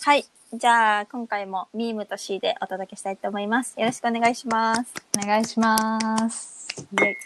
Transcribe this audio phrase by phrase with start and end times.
[0.00, 0.24] はい。
[0.54, 3.78] じゃあ、今回もミームとシーでお届けしたいと思います。
[3.78, 4.94] よろしくお願いします。
[5.22, 6.68] お願いします。
[6.92, 7.16] イェイ。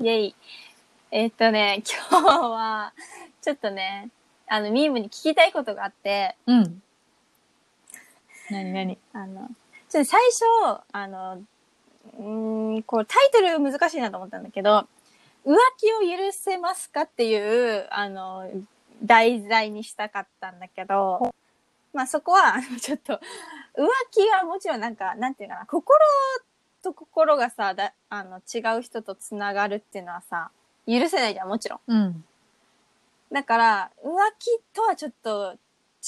[0.00, 0.36] イェイ。
[1.12, 2.92] えーっとね、 今日は、
[3.40, 4.10] ちょっとね、
[4.48, 6.82] あの、ミームに聞きたいことがあって、うん。
[8.50, 9.48] なになにあの、
[9.88, 10.20] ちょっと最
[10.64, 14.88] 初、あの、うーん、こう、タイトル難しいなと思ったんだけど、
[15.46, 18.50] 浮気を許せますかっていう、あの、
[19.04, 21.32] 題材にしたかったんだけど、
[21.96, 23.18] まあそこは、あ のちょっと、浮
[24.10, 25.98] 気はもちろんなんか、なんていうかな、心
[26.82, 30.50] と心がさ、だあの、違う人とつながるっていうのはさ、
[30.86, 31.80] 許せないじゃん、もちろん。
[31.86, 32.24] うん。
[33.32, 35.56] だから、浮気とはちょっと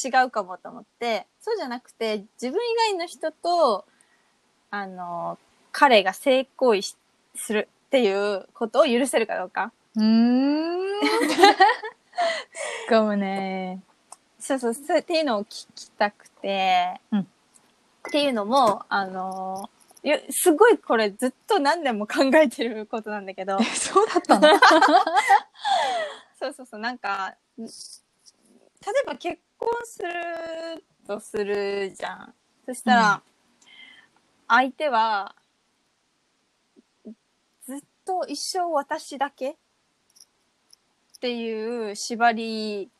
[0.05, 3.87] 違うかもと思って、そうじゃなくて、自分以外の人と、
[4.71, 5.39] あの、
[5.73, 6.97] 彼が性行為し
[7.35, 9.73] するっていうことを許せるかどうか。
[9.97, 11.01] うーん。
[12.91, 13.81] かもね。
[14.49, 17.21] そうそう、そうっていうのを聞きたくて、うん。
[17.21, 17.25] っ
[18.11, 19.69] ていうのも、あの、
[20.03, 23.59] いやすごいこれずっと何年も考えてることなんだけど。
[23.61, 24.49] え、、そうだったの？
[26.41, 27.69] そうそうそう、なんか、例え
[29.07, 32.35] ば結婚するとするじゃん。
[32.65, 33.23] そしたら、
[34.49, 35.35] 相手は、
[37.67, 39.51] ずっと一生私だけ？
[39.51, 39.55] っ
[41.21, 42.91] ていう縛り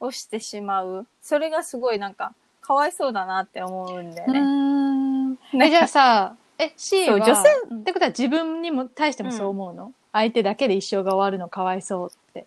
[0.00, 1.06] をしてしまう。
[1.22, 5.66] それがすごいなんか、かわいそうだなって思うんだようね。
[5.66, 12.46] え、じゃあさ、え、C は、女性ってことは自分にも対してもそう思うの、相手だけで一生が終わるのかわいそうって。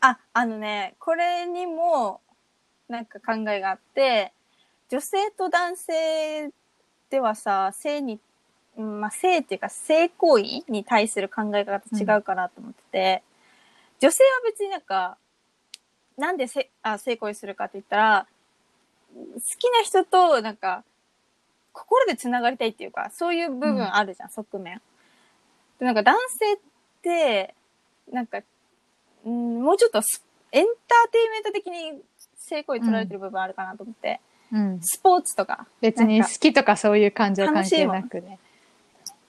[0.00, 2.20] あ、あのね、これにも、
[2.88, 4.32] なんか考えがあって、
[4.88, 6.50] 女性と男性
[7.10, 8.18] ではさ、性に、
[8.76, 13.22] うんまあ、性っていうか性行為に対する考え方違うかなと思ってて、
[14.00, 15.18] 女性は別になんか、
[16.20, 18.26] なんでせあ性行為するかって言ったら、
[19.14, 20.84] 好きな人となんか、
[21.72, 24.80] 心で繋がりたいっていうか、そういう部分あるじゃん、側面。
[25.78, 26.58] で、なんか男性っ
[27.02, 27.54] て、
[28.12, 28.40] なんか、
[29.24, 30.22] うん、もうちょっとス
[30.52, 32.02] エンターテインメント的に
[32.36, 34.20] 性行為取られてる部分あるかなと思って、
[34.52, 34.80] うん。
[34.82, 35.66] スポーツとか。
[35.80, 38.38] 別に好きとかそういう感情関係なくね。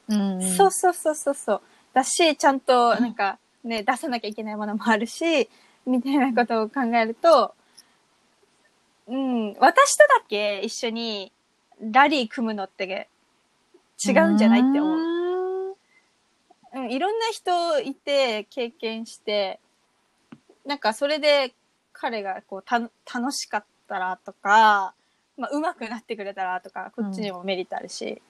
[0.10, 0.42] うん。
[0.42, 1.62] そうそうそうそうそう。
[1.94, 5.50] だし、ちゃんとなんかね、出さなきゃいけないものもあるし、
[5.86, 7.54] みたいなことを考えると、
[9.08, 11.32] うん、私とだけ一緒に
[11.92, 13.10] ラリー組むのって
[14.06, 15.12] 違うんじゃないって思う。
[15.74, 15.76] う。
[16.74, 19.60] うん、いろんな人いて経験して、
[20.66, 21.54] なんかそれで
[21.92, 24.94] 彼がこうた楽しかったらとか、
[25.38, 28.22] まあ上手くなってくれたらとか、こっちにもメリットあるし、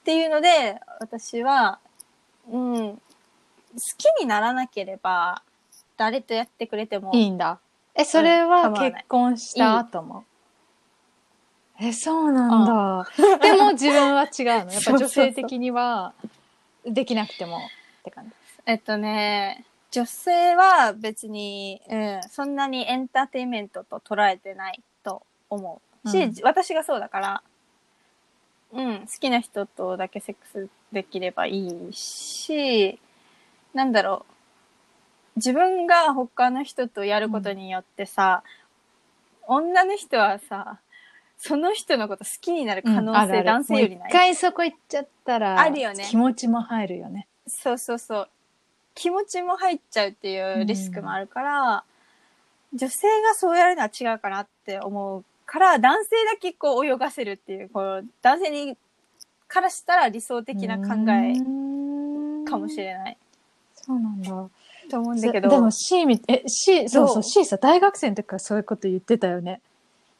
[0.00, 1.78] っていうので、私は、
[2.48, 3.00] うん、好
[3.98, 5.42] きにならなければ、
[5.96, 7.58] 誰とやってくれても、いいんだ。
[7.94, 10.24] え、それは構わない結婚した後も？
[11.80, 13.08] え、そうなんだ。
[13.42, 14.72] でも自分は違うの。
[14.72, 16.14] やっぱ女性的には
[16.84, 17.60] できなくてもっ
[18.04, 18.32] て感じ。
[18.66, 27.42] えっとね、女性は別に、うん、そんなにエンターテインメントと捉えてないと思うし、うん私がそうだから、
[28.72, 32.98] うん、好きな人とだけセックスできればいいし、
[33.74, 34.31] なんだろう、
[35.36, 38.42] 自分が他の人とやることによってさ、
[39.46, 40.78] 女の人はさ、
[41.38, 44.08] その人のこと好きになる可能性、あるある男性よりない？
[44.10, 47.26] 一回そこ行っちゃったら、あるよね気持ちも入るよね。
[47.46, 48.28] そうそうそう。
[48.94, 51.84] 気持ちも入っちゃうっていうリスクもあるから、
[52.74, 58.76] 女性がそうやるのは違うかなって思うから、男性だけこう泳がせるっていう、こう、男性に、
[59.48, 62.76] からしたら理想的な考ええかもし。
[62.76, 63.18] れない。
[63.74, 64.48] そうなんだ。
[64.92, 65.48] と思うんだけど。
[65.48, 69.62] でも C み、え、C、そうそそうう、C さ、大学生の時からそういうこと言ってたよね。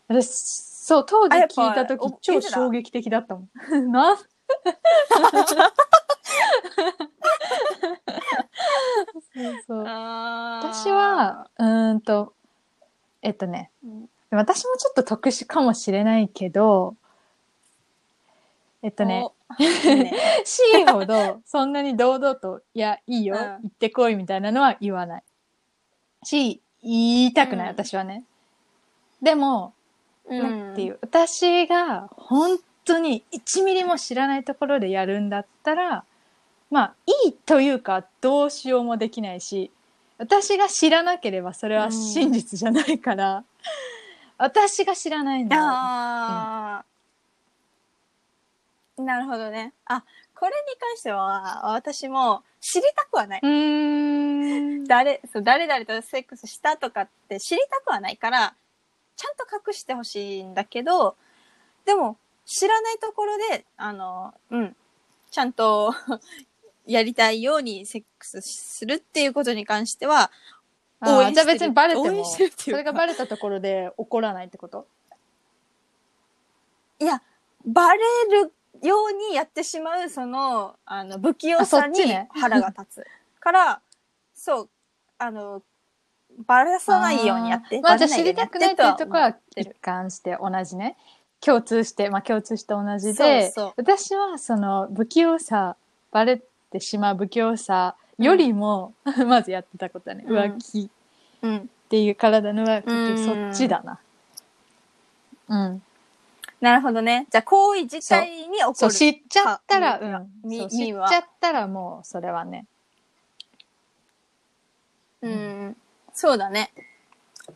[0.09, 3.49] 私、そう、当時聞いた時お超衝撃的だったもん。
[3.93, 4.17] な？
[4.17, 4.23] そ
[9.41, 9.79] うそう。
[9.79, 12.35] 私は、、うーんと、
[13.23, 16.97] えっとね、うん私もちょっと特殊かもしれないけど、
[18.83, 19.25] えっとね、
[20.45, 23.41] C ほどそんなに堂々と、いや、いいよ、うん。
[23.41, 25.23] 行ってこいみたいなのは言わない。
[26.25, 27.73] し、言いたくない、うん。
[27.73, 28.25] 私はね。
[29.23, 29.73] でも、
[30.25, 36.05] うなんていう、私が本当に1ミリも知らないところでやるんだったら、
[36.71, 36.95] まあ、
[37.25, 39.71] いいというか、どうしようもできないし、
[40.19, 43.45] 私が知らなければそれは真実じゃないから、
[44.39, 46.85] 私が知らないんだあ、
[49.05, 49.73] なるほどね。
[49.87, 50.05] あ、
[50.35, 53.41] これに関しては、私も知りたくはない。
[53.43, 54.85] うーん。
[54.85, 58.55] 誰、そう、誰々とセックスしたとかって知りたくはないから、
[59.17, 61.17] ちゃんと隠してほしいんだけど、
[61.85, 64.77] でも、知らないところで、あの、うん、
[65.31, 65.95] ちゃんと
[66.87, 70.31] やりたいようにセックスするっていうことに関しては、
[71.05, 74.87] 応援してるじゃあ別にバレて応援も、してるっていうかそれがバレたところで怒らないってこと？
[76.99, 77.23] いや、
[77.65, 78.01] バレ
[78.43, 78.53] る
[78.83, 82.01] ようにやってしまう、その、あの、不器用さに
[82.31, 83.07] 腹が立つ。
[83.41, 83.81] から、
[84.35, 84.69] そう、
[85.19, 85.63] あの、
[86.47, 87.77] バラさないようにやって。
[87.77, 90.97] あーまあじゃあ知りたくないっていうところは一貫して同じね。
[91.41, 95.77] 共通して、まあ共通して同じそうで、そう私はその不器用さ、
[96.11, 98.95] バレてしまう不器用さよりも、
[99.27, 100.91] まずやってたことはね、うん浮気
[101.43, 101.57] うん。
[101.59, 104.01] っていう体の浮気ってそっちだな。
[105.49, 105.83] うん。
[106.63, 107.27] なるほどね。
[107.29, 108.95] じゃあ、行為自体に起こそう、る。
[108.95, 110.05] 知っちゃったら、か
[110.45, 110.49] うん。
[110.49, 112.67] 知っちゃったらもう、それはね。
[115.23, 115.77] うん。
[116.13, 116.71] そうだね。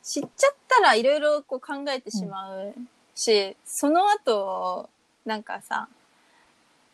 [0.02, 2.74] 知っちゃったらいろいろこう考えてしまう
[3.14, 4.90] し、その後、
[5.24, 5.88] なんかさ、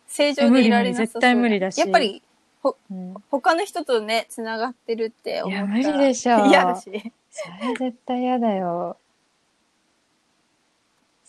[0.07, 2.23] 正常でいられなさそう無理無理絶対無理だしやっぱり、
[2.91, 3.15] うん。
[3.31, 6.91] 他の人とね、繋がってるって思ったらいや無理でしょ嫌だし。
[7.31, 8.99] それ絶対嫌だよ。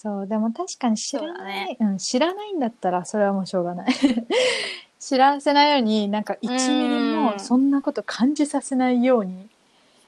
[0.04, 3.94] そう、でも確かに知らない、う、ん、知らないんだったらそれはもうしょうがない。
[5.00, 9.50] 知らせないように、なんか1ミリうんもそんなこと感じさせないように、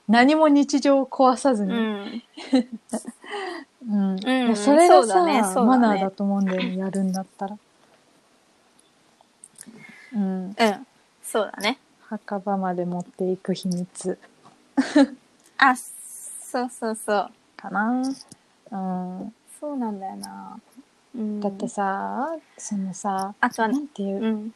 [0.08, 1.72] 何も日常を壊さずに。
[1.72, 2.24] うん。
[3.90, 4.16] うん。
[4.16, 7.58] うんいやそれがそうさ、だねそうだねマナーだと思うんだよね、やるんだったら。
[10.14, 10.46] うん。
[10.46, 10.56] うん。
[11.24, 11.78] そうだね。
[12.10, 14.18] 墓場まで持っていく秘密
[15.58, 17.30] あ、そうそうそう。
[17.58, 18.02] かな。
[18.72, 18.78] う
[19.26, 19.34] ん。
[19.60, 20.60] そうなんだよな。
[21.16, 24.54] うん、だってさ、そのさ、あとは、なんていうう、ん。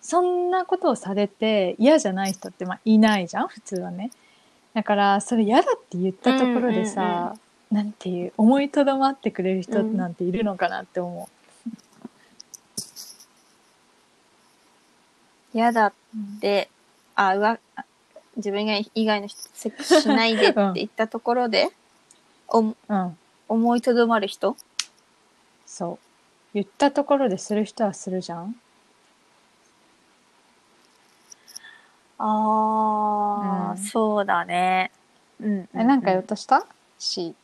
[0.00, 3.48] そんなことをされて嫌じゃない人ってまあいないじゃん？
[3.48, 4.10] 普通はね。
[4.72, 7.34] だからそれ嫌だって言ったところでさ、
[7.70, 11.28] なんていう思いとどまってくれる人なんているのかなって思
[15.52, 16.40] 嫌だっう。
[16.40, 16.68] て、
[17.14, 17.84] あ、うわ、あ
[18.36, 21.68] 自分以外の人とセックスしないでって言ったところで、
[22.48, 22.76] おうん、
[23.48, 24.56] 思いとどまる人？
[25.66, 25.98] そう。
[26.54, 28.54] 言ったところでする人はするじゃん。
[32.18, 34.90] ああ、うんそうだね。
[35.40, 35.68] うん。
[35.74, 36.64] え、なんか言おううとした？
[36.98, 37.34] し。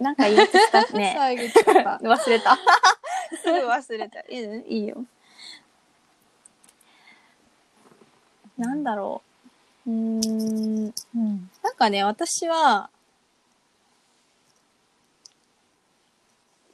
[0.00, 0.82] なんか言おうとした？
[0.96, 1.12] ね。
[1.16, 1.72] 最後ちょっと
[2.08, 2.58] 忘れた。
[3.42, 4.20] すぐ忘れた。
[4.20, 4.24] い
[4.68, 5.04] いいいよ。
[8.58, 9.22] なんだろ
[9.86, 9.90] う。
[9.90, 9.96] うー
[10.88, 10.94] ん。
[11.16, 11.50] うん。
[11.62, 12.90] なんかね、私は、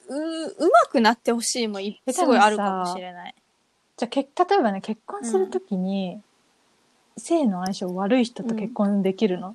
[0.09, 3.35] う、うまくなってほしいもいえすごいあるかもしれない。
[3.97, 6.21] じゃあ、け例えばね、結婚するときに、
[7.17, 9.55] 性の相性悪い人と結婚できるの、っ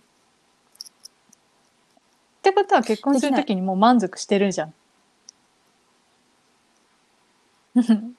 [2.42, 4.74] てことは結婚するときにもう満足してるじゃん。
[7.76, 8.16] うん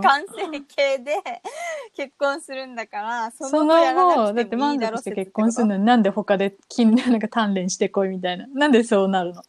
[0.00, 1.16] 完成形で
[1.96, 8.46] 結婚するんだから、そその後だって満足して結婚するのになんで他で金なんか鍛錬してこいみたいな。
[8.48, 9.42] なんでそうなるの？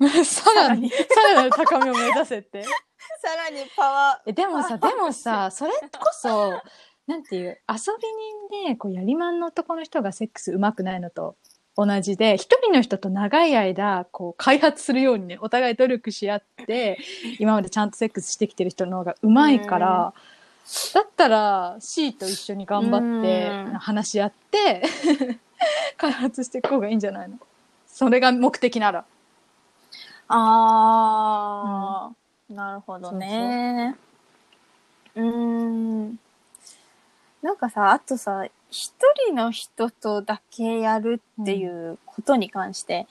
[0.24, 0.96] さらに、さ
[1.28, 2.62] らなる高みを目指せって。
[3.22, 5.78] さらにパワえ、でもさ、でもさ、それこ
[6.12, 6.60] そ、
[7.06, 11.36] なんていう、遊び人で、こう、やりまんの男の人がセックス上手くないのと
[11.76, 16.98] 同じで、一人の人と長い間、こう、開発するようにね、お互い努力し合って、
[17.38, 20.14] 今までちゃんとセックスしてきてる人の方が上手いから、
[20.94, 23.78] だったら C と一緒に頑張ってうん。
[23.78, 24.82] 話し合って、
[25.98, 27.38] 開発していく方がいいんじゃないの？
[27.86, 29.04] それが目的なら。
[30.30, 30.36] ー。
[30.36, 33.96] あー、なるほどね。
[35.14, 36.18] うーん。
[37.42, 38.92] なんかさ、あとさ、一
[39.26, 43.06] 人の人とだけやるっていうことに関して、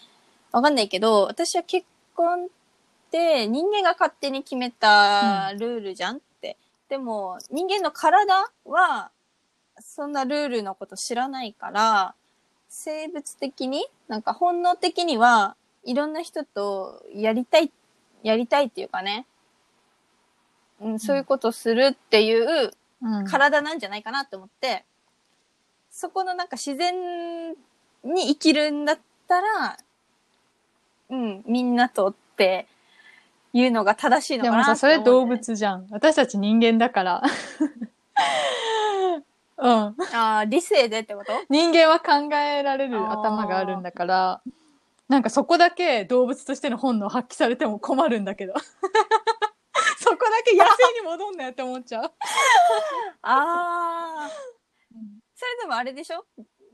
[0.52, 1.86] わかんないけど、私は結
[2.16, 2.48] 婚っ
[3.12, 6.58] て人間が勝手に決めたルールじゃんって。
[6.90, 9.12] でも、人間の体は、
[9.82, 12.16] そんなルールのこと知らないから、
[12.68, 15.56] 生物的に、なんか本能的には、
[15.90, 17.72] いろんな人とやりたい、
[18.22, 19.26] やりたいっていうかね、
[20.80, 24.86] うん、そういうことするっていううん体なんじゃないかなって思って、
[25.90, 27.50] そこのなんか自然
[28.04, 29.78] に生きるんだったら、
[31.10, 32.68] うん、みんなとって
[33.52, 35.26] いうのが正しいのでもさ、かなってそれ動。
[35.26, 35.88] 物じゃん。
[35.90, 37.24] 私たち人間だから。
[39.58, 39.96] うん。
[40.14, 41.34] ああ、理性でってこと？
[41.50, 44.42] 人間は考えられる頭があるんだから、
[45.10, 48.54] なんかそこだけ動物としての本能を発揮されても困るんだけど。
[50.00, 52.04] そこだけ野生に戻んなよって思っちゃう。
[53.24, 54.30] ああ。
[55.36, 56.26] それでもあれでしょ？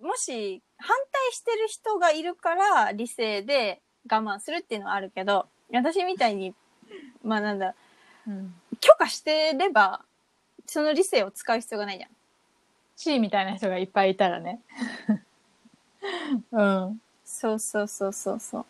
[0.01, 6.53] もし、反対してる人がいるから理性で我慢するっていうのはあるけど、私みたいに、
[7.23, 7.73] まあなんだ、
[8.27, 8.53] うん。
[8.81, 10.03] 許可してれば、
[10.65, 12.09] その理性を使う必要がないじゃん。
[12.97, 14.61] C みたいな人がいっぱいいたらね。
[16.51, 17.01] うん。
[17.37, 18.65] そうそうそうそうそ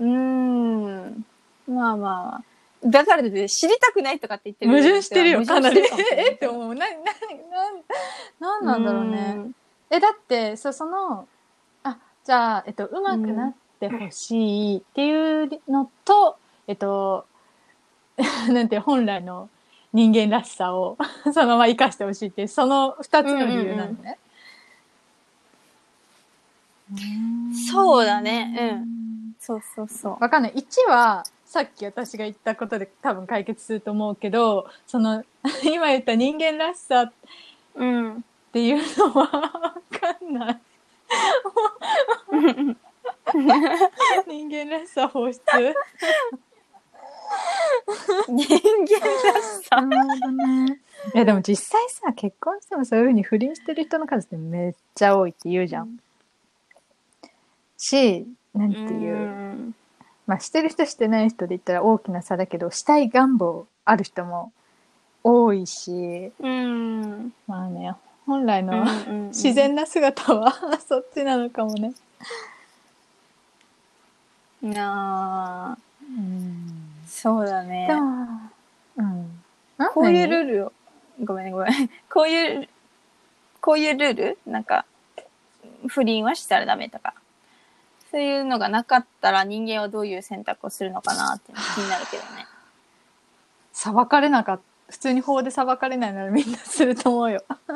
[0.00, 0.04] う。
[0.04, 1.24] うーん。
[1.68, 2.42] まあまあ。
[2.84, 5.78] だからって知りたくないとかって言ってる矛盾してるよ、かなり。
[6.16, 6.74] えって思う。
[6.74, 6.96] な、な、
[8.40, 9.52] な、なんなんだろうね。
[9.90, 11.28] え、だって、そ、その、
[11.84, 17.24] あ、じゃあ、えっと、上手くなってほしいっていうのと、えっと、
[18.50, 19.48] なんて、本来の
[19.92, 20.98] 人間らしさを
[21.32, 24.18] そのまま活かしてほしいっていう、その二つの理由なのね。
[27.70, 29.34] そうだねうん。
[29.38, 30.16] そうそうそう。
[30.20, 30.52] わかんない。
[30.54, 35.24] 1は、さっき私が言ったことで多分解決すると思うけど、その、
[35.64, 37.12] 今言った人間らしさっ
[37.74, 38.24] うん。
[38.52, 39.28] ていうのはわ
[39.90, 40.60] かんない。
[44.26, 45.40] 人間らしさ放出？
[48.28, 48.52] 人間
[49.32, 49.80] らしさ。
[49.80, 50.80] なるほどね。
[51.14, 55.98] いやでも実際さ、結婚してもそういう風に不倫してる人の数ってめっちゃ多いって言うじゃん。
[57.80, 59.74] し、なんていう、ん
[60.26, 64.52] まあしてる人してない人で言ったら大きな差だけど、したい願望ある人も
[65.24, 67.32] 多いし、うん。
[67.46, 67.94] まあね、
[68.26, 69.54] 本来の、うん自。
[69.54, 70.52] 然な姿は
[70.86, 71.94] そっちなのかもね。
[74.62, 76.90] なあ、うん。
[77.08, 77.88] そうだね
[78.96, 79.42] うん。
[79.94, 80.72] こういうルーールを、
[81.24, 81.90] ごめんねごめん。
[82.12, 82.68] こういう、
[83.62, 84.38] こういうルール？
[84.46, 84.84] なんか、
[85.86, 87.14] 不倫はしたらダメとか。
[88.10, 92.46] そういうのがなかったら人間はどういう選択をするのかなって気になるけどね。
[93.72, 94.62] 裁かれなかった。
[94.90, 97.44] 普通に法で裁かれないならみんなすると思うよ。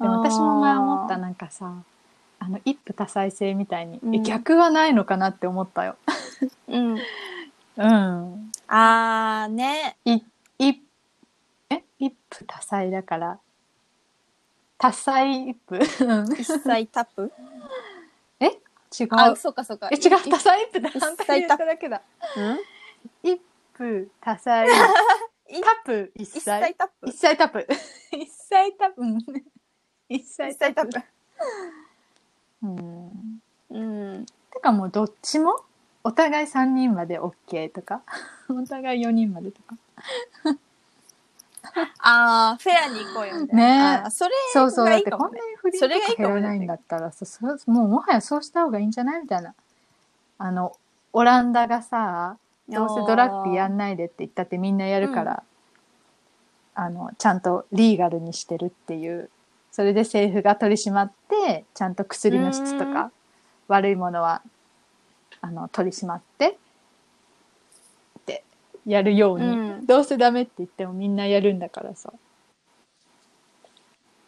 [0.00, 1.74] でも私も前思ったなんかさ、
[2.38, 5.96] あの一夫多妻制みたいに、うんえ逆はないのかなって思ったよ。
[6.68, 6.94] うん。
[6.94, 8.52] うん。
[8.66, 9.96] あーね。
[10.06, 10.14] い、
[10.58, 10.82] い、
[11.70, 11.82] え？
[11.98, 13.38] 一夫多妻だから、
[14.84, 15.78] 多妻一夫う
[16.24, 17.32] ん一切タップ？
[18.40, 18.46] え？
[18.46, 19.08] 違う。
[19.12, 19.88] あ、そうかそうか。
[19.90, 22.02] え、違う、多妻一夫って反対に言っただけだ。
[22.36, 22.58] うん？
[23.22, 23.40] 一
[23.74, 26.12] 夫多妻、 いタプ？
[26.14, 27.66] 一切タップ一切タプ。
[28.12, 29.00] 一切タプ。
[29.00, 29.18] うん
[30.10, 31.02] 一切タップ。
[32.62, 33.40] うん。
[33.70, 33.78] う
[34.18, 34.26] ん。
[34.52, 35.56] てかもうどっちも？
[36.04, 38.02] お互い3人まで OK とか、
[38.50, 39.76] お互い4人までとか？
[42.00, 43.46] あー、フェアに行こうよ。
[43.46, 44.84] ねあーそれそうそう。
[44.84, 49.54] がだってこんなに不倫それがいいかもねとか減らないんだったらさ、そもうもはやそうした方がいいんじゃないみたいな。
[50.38, 50.72] あの、
[51.12, 52.36] オランダがさ、
[52.68, 55.42] どうせドラッグやんないでって言ったってみんなやるから、
[56.74, 59.30] あの、ちゃんとリーガルにしてるっていう。
[59.70, 63.10] それで政府が取り締まって、ちゃんと薬の質とうんか、
[63.68, 64.42] 悪いものは、
[65.40, 66.58] あの、取り締まって
[68.86, 69.50] やるように、う
[69.80, 72.12] んどうせダメって言ってもみんなやるんだからさ。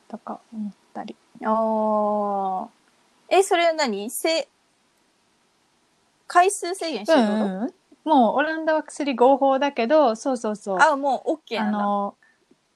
[0.08, 1.16] とか思ったり。
[1.42, 2.68] おー。
[3.30, 4.10] え、それは何？
[4.10, 4.48] せ、
[6.26, 7.72] 回数制限してるってこと、うんうん、
[8.04, 10.78] もうオランダは薬合法だけど、そうそうそう。
[10.78, 11.78] あ、もう OK あなんだ。
[11.78, 12.14] の、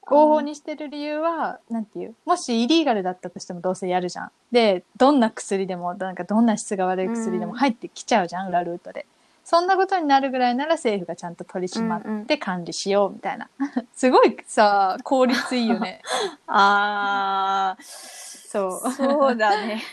[0.01, 4.31] 合法にしてる理由は、なんていう、もしイリーガルだったとしてもどうせやるじゃん。
[4.51, 9.05] で、どんな薬でも、なんかどんな質が悪い薬でもうん入ってきちゃうじゃん、裏ルートで。
[9.43, 13.49] そんなことになるぐらいなら政府がちゃんと取り締まうんうんって管理しようみたいな。
[13.93, 16.01] すごいさ、効率いいよね。
[16.47, 18.91] あそうー、。
[18.91, 19.83] そうだね。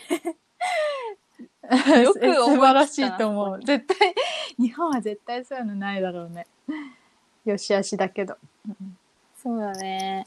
[2.02, 3.60] よく素晴らしいと思う。
[3.62, 4.14] 絶対、
[4.58, 6.46] 日本は絶対そういうのないだろうね。
[7.44, 8.36] よしあしだけど。
[9.42, 10.26] そうだね。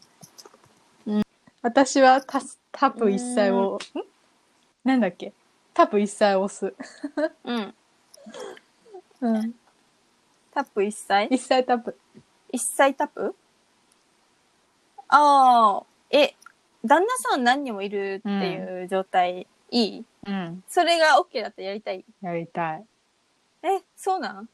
[1.63, 3.79] 私はタスタプ一切を、ん
[4.83, 5.33] なんだっけ？
[5.73, 6.73] タプ一切押す。
[7.43, 7.75] うん。
[9.21, 9.53] うん。
[10.53, 11.97] タップ一切一切タプ。
[12.51, 13.35] 一切タップ？
[15.07, 16.35] ああ、え、
[16.85, 20.05] 旦那さん何人もいるっていう状態、いい？
[20.27, 20.63] うん。
[20.67, 22.05] それが OK だったらやりたい？
[22.21, 22.85] やりたい。
[23.63, 24.49] え、そうなん？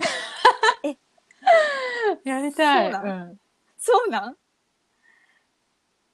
[2.24, 2.92] やりたい。
[2.92, 3.40] そうなうん。
[3.78, 4.36] そうなん？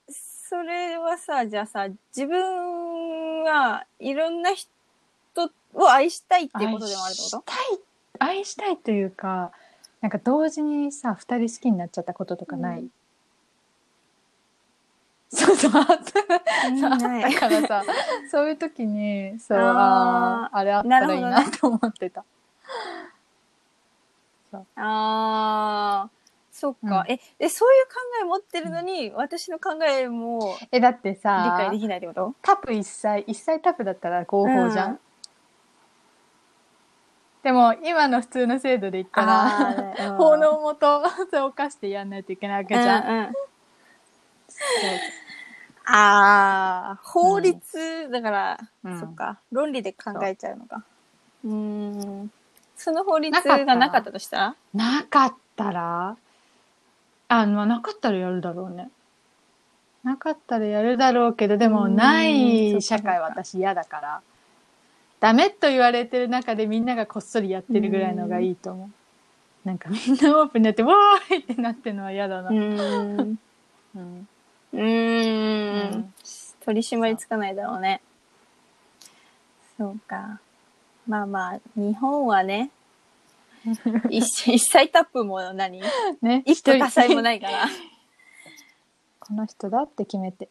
[0.08, 4.70] それはさ、じゃあさ、自分はいろんな人
[5.76, 7.44] を愛したいっていうことでもあるってこと？
[7.46, 7.80] 愛し
[8.18, 9.52] たい、愛したいというか、
[10.00, 12.90] なんか同時にさ、二人好きになっちゃったこととかない、うん。
[15.30, 17.40] そうそう、あった。
[17.40, 17.84] からさ、
[18.30, 19.64] そういう時に、そう、あー。
[19.66, 22.24] あーあれあったらいいなと思ってた。
[24.52, 26.10] ああ、
[26.50, 27.92] そっか、え、え、そういう考
[28.22, 32.34] え持ってるのに、私の考えもえ、だって理さ解で、きないってこと？
[32.40, 34.98] タプ1歳、1歳タプだったら合法じゃん、うん
[37.46, 40.98] でも、今の普通の制度で言ったら、あーうん法のもと、
[41.44, 43.04] を犯してやんないといけないわけじゃん。
[43.04, 43.32] うんうん
[45.88, 50.82] ああ、法律、だから、うんそっか、論理で考えちゃうのか。
[51.44, 52.32] うーん。
[52.76, 54.38] その法律なかったらがなかったとした？
[54.38, 56.16] らなかったら？
[57.28, 58.90] あ、まあ、なかったらやるだろうね。
[60.02, 64.20] なかったらやるだろうけど、でも、うんない社会そっかそっか私嫌だから。
[65.26, 68.88] ダメと言われてる中でみんながこっそりやってるぐらいのがいいと思
[69.64, 69.66] う。
[69.66, 72.50] なんかみんなオープンになって、わーいってなってるのは嫌だな。
[72.50, 73.38] うーん。
[73.92, 74.28] うん。
[76.64, 78.00] 取り締まりつかないだろうね。
[79.76, 80.38] そうか。
[81.08, 82.70] まあまあ、日本はね、
[84.08, 85.82] 一一切タップも何？
[86.22, 87.22] ね、一夫多妻もい。
[87.24, 87.66] ないから。
[89.18, 90.48] この人だって決めて。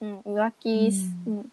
[0.00, 0.90] うん、浮気、
[1.26, 1.52] ううん、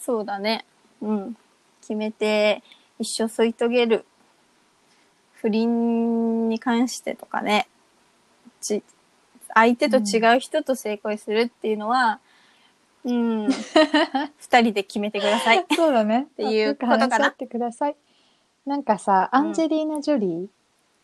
[0.00, 0.64] そうだね。
[1.00, 1.36] うん。
[1.82, 2.62] 決めて、
[2.98, 4.06] 一生添い遂げる。
[5.34, 7.68] 不倫に関してとかね。
[8.60, 8.82] ち、
[9.54, 12.20] 相手と違う人と性恋するっていうのは、
[13.04, 13.48] うん、
[14.38, 15.66] 二人で決めてください。
[15.74, 16.28] そうだね。
[16.30, 17.96] っていうことかなってください。
[18.64, 20.46] なんかさ、アンジェリーナ・ジョリー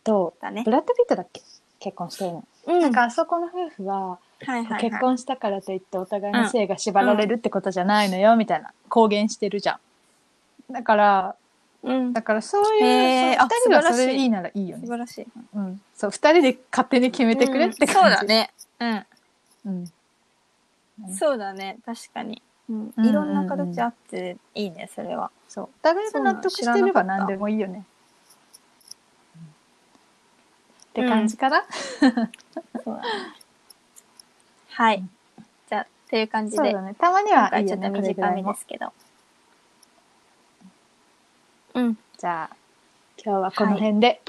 [0.05, 0.71] と、だねブ。
[0.71, 1.43] ラッド・ピットだっけ？
[1.81, 2.45] 結婚してるの。
[2.67, 2.81] うん。
[2.81, 4.81] なんかあそこの夫婦は、はいはい、はい。
[4.83, 9.81] 結婚したからといってお互いの性が縛られるってことじゃないのよ、みたいな公言してるじゃん。
[10.71, 11.37] だから、
[11.83, 12.13] うん。
[12.13, 14.87] だからそういう、へーあそう二人が素晴らしいそれでいいならいいよね。
[14.87, 15.27] 素晴らしい。
[15.55, 15.81] うん。
[15.95, 17.93] そう、二人で勝手に決めてくれって感じ。
[17.93, 18.23] うんそうだ。
[18.25, 18.51] ね。
[18.81, 19.05] うん。
[19.67, 21.15] うん。
[21.15, 21.79] そうだね。
[21.85, 22.43] 確かに。
[22.69, 25.31] うんうんいろんな形あっていいね、それは。
[25.49, 25.65] そう。
[25.65, 27.85] お互いが納得してれば何でもいいよね。
[30.91, 31.65] って感じかな、
[32.01, 33.03] そうだね。
[34.71, 35.05] はい。
[35.69, 36.95] じゃあ、っていう感じでそうだ、ね。
[36.95, 38.93] たまに今はいいちょっと短めこれぐらいもですけど。
[41.79, 41.99] うん。
[42.19, 42.57] じゃあ、
[43.25, 44.21] 今日はこの辺で。